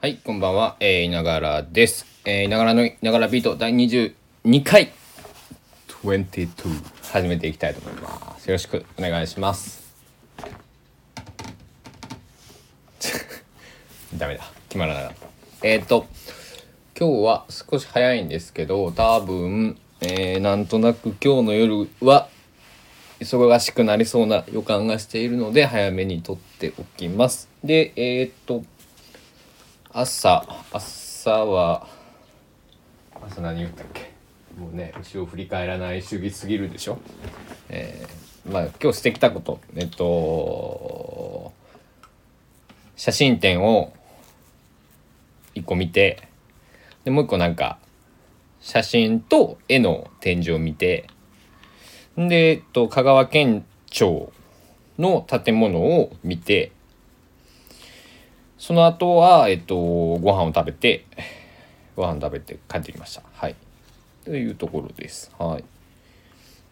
[0.00, 2.06] はい、こんばんは、えー、いながらです。
[2.24, 4.92] えー、いながらのいながらビート第22回
[6.04, 6.48] 22
[7.02, 8.46] 始めていきたいと思います。
[8.46, 9.92] よろしくお願いします。
[14.16, 15.14] ダメだ、決まらなかっ
[15.62, 15.66] た。
[15.66, 16.06] えっ、ー、と、
[16.96, 22.28] 今日は少し早いんですけど、多分、えー、なんとなく今日の夜は
[23.18, 27.48] 忙しくなりそうな予感がしているので早めに撮っておきます。
[27.64, 28.62] で、えっ、と、
[29.90, 31.86] 朝朝は
[33.26, 34.12] 朝何言ったっけ？
[34.58, 36.98] もうね後ろ振り返らない主義すぎるでしょ？
[37.70, 39.60] えー、まあ今日してきたこと。
[39.76, 41.52] えっと
[42.96, 43.92] 写真展を
[45.54, 46.28] 一個見て
[47.04, 47.78] でもう一個なんか
[48.60, 51.06] 写真と絵の展示を見て
[52.16, 54.32] で、えっと、香川県庁
[54.98, 56.72] の建物を見て
[58.58, 61.04] その後は、えっと、ご飯を食べて、
[61.96, 63.22] ご飯食べて帰ってきました。
[63.32, 63.54] はい。
[64.24, 65.32] というところです。
[65.38, 65.64] はい。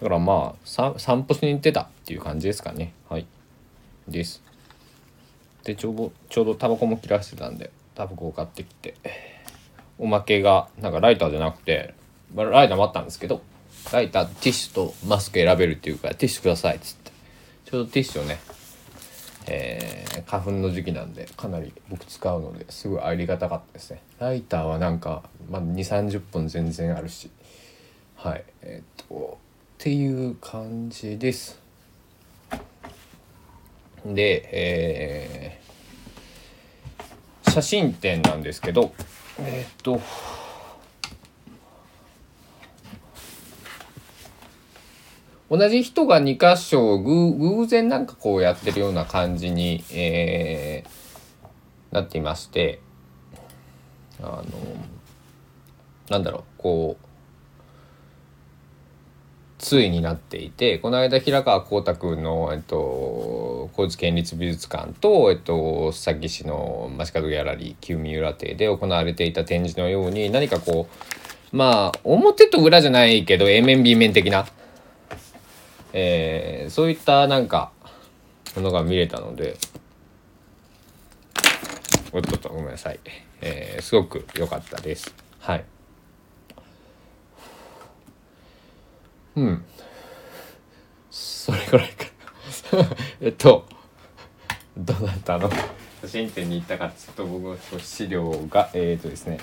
[0.00, 2.94] だからまあ、さ散歩しに行ってたっていう感じですかね。
[3.08, 3.26] はい。
[4.08, 4.42] です。
[5.62, 8.94] で、ちょうど、ちょうどタバコも切らしてたんで、タバコを買ってきて、
[9.98, 11.94] おまけが、なんかライターじゃなくて、
[12.34, 13.42] まあライターもあったんですけど、
[13.92, 17.12] ライター、ティッシュとマスク選べるっていうから、ティッシュくださいっつって。
[17.66, 18.38] ちょうどティッシュをね、
[19.46, 24.02] えー花粉の時期なんでかなり僕使うのですごいありがたかったですね。
[24.18, 27.30] ライターはなんか、まあ、2 3 0分全然あるし。
[28.16, 28.44] はい。
[28.62, 29.38] えっ、と
[29.74, 31.60] っていう感じです。
[34.06, 35.64] でえー
[37.50, 38.92] 写真展なんですけど
[39.38, 40.00] えっ、と
[45.56, 51.04] 同じ人が2箇所偶偶然なんかこうやってるような感じに、えー
[51.94, 52.80] なっていまして
[54.20, 54.44] あの
[56.10, 57.04] なんだろうこう
[59.56, 70.88] 対になっていてこの間平川光太君の、えっと、高知県立美術館と、えっと、須崎市の街角ギャラリー旧三浦邸で行われていた展示のように何かこ
[71.52, 74.44] うまあ表と裏じゃないけど A 面 B 面的な
[75.96, 77.70] えーそういったなんか
[78.56, 79.56] ものが見れたので
[82.12, 82.98] おっとっとごめんなさい、
[83.40, 85.14] えーすごく良かったです。
[85.40, 85.64] はい。
[89.36, 89.64] うん。
[91.10, 92.04] それぐらいか。
[93.20, 93.66] えっと
[94.76, 95.50] どなたの？
[96.02, 99.38] 写真展に行ったかちょっと僕の資料がえっ、とですね。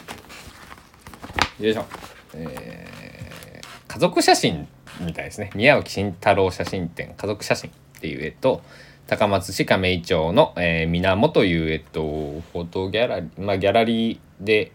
[1.59, 1.85] よいしょ。
[2.33, 4.65] えー家族写真
[5.05, 5.51] みたいですね。
[5.55, 8.61] 宮脇慎太郎写真展家族写真っていうえっと
[9.07, 14.71] 高松市亀井町の、えー、源というえっとフォトギャラリーまあギャラリーで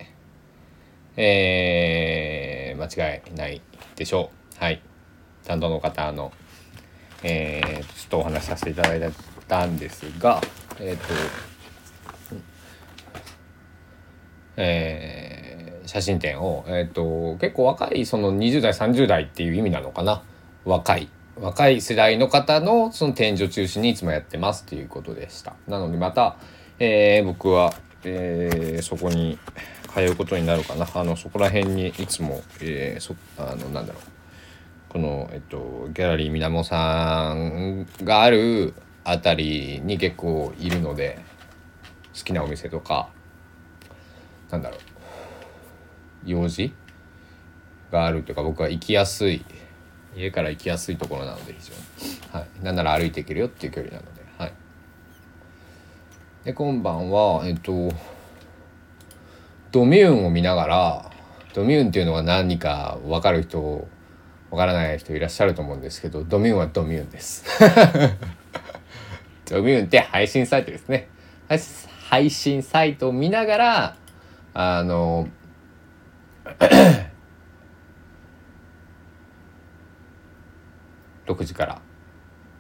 [1.17, 3.63] えー間違いない
[3.97, 4.63] でしょう。
[4.63, 4.83] はい。
[5.45, 6.33] 担当の方の
[7.23, 9.13] えー、ちょっとお話しさせていただい
[9.49, 10.41] たんですが
[10.79, 11.15] えっ、と
[14.57, 15.26] えー
[15.87, 20.23] 写真展を、えー、と結構若いその20代30代っていう意味なのかな。
[20.65, 21.09] 若い
[21.41, 25.55] 若い世代の方のその展示を中心にいつもやってますっていうことでした。
[25.69, 26.37] なのでまた、
[26.79, 27.75] えー僕は、
[28.05, 29.39] えーそこに
[29.95, 30.87] 通うことになるかな。
[30.95, 34.03] あのそこら辺にいつも、えーそあのなんだろう。
[34.89, 38.73] この、えっと、ギャラリーみなもさんがある
[39.05, 41.19] あたりに結構いるので
[42.17, 43.11] 好きなお店とか
[44.51, 44.81] なんだろう。
[46.27, 46.75] 用事
[47.91, 49.45] があるというか僕は行きやすい
[50.17, 51.75] 家から行きやすいところなので非常
[52.07, 54.23] に、はい、なんなら歩いていけるよっていう距離なので。
[54.39, 54.53] はい。
[56.45, 57.93] で今晩はえっと
[59.73, 61.11] ドミューンを見ながら
[61.55, 63.87] ドミューンっていうのは何か分かる人
[64.51, 67.45] 分からない人いらっしゃると思うんですけどドミューンはドミューンです。
[69.49, 71.09] ドミューンって配信サイトですね。
[72.09, 73.97] 配信サイトを見ながら
[74.55, 75.29] あの
[81.27, 81.81] 6時から、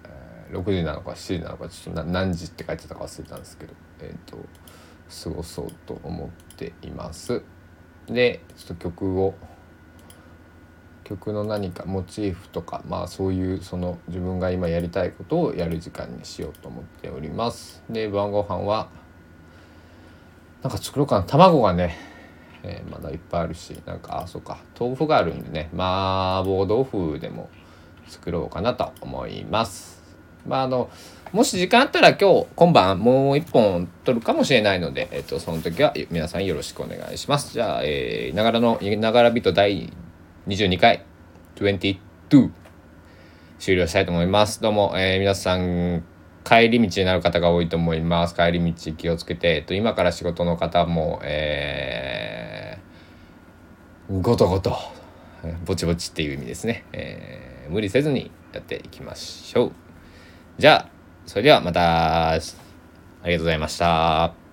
[0.04, 3.74] えー6時なのか7時なのかちょっと何時って書いてたか忘れたんですけど。
[4.00, 4.38] えっ、と
[5.24, 7.42] 過ごそうと思っています。
[8.06, 9.34] でちょっと曲を
[11.04, 17.82] 曲の何かモチーフとかまあそういうその自分が今やりたいことをやる時間にしようと思っております。
[17.88, 18.88] で晩ご飯は
[20.62, 21.22] なんか作ろうかな。
[21.22, 21.96] 卵がね、
[22.66, 27.48] えーまだいっぱいあるしなんかあそうか豆腐があるんでね麻婆豆腐でも
[28.08, 30.02] 作ろうかなと思います。
[30.46, 30.90] まああの
[31.32, 37.52] もし時間あったら今日今晩もう一本撮るかもしれないので、えっと、その時は皆さんよろしくお願いします。
[37.52, 39.92] じゃあえながらのながらビート第
[40.46, 41.04] 22回
[41.56, 41.98] 22
[43.58, 44.60] 終了したいと思います。
[44.60, 46.04] どうも、えー、皆さん
[46.44, 48.34] 帰り道になる方が多いと思います。
[48.34, 52.35] 帰り道気をつけて、えっと、今から仕事の方もえー、
[54.08, 54.76] ごとごと
[55.64, 59.72] ぼちぼちっていう意味ですね、えー、無理せずにやっていきましょう。
[60.58, 60.88] じゃあ
[61.26, 62.50] それではまたありが
[63.30, 64.45] とうございました。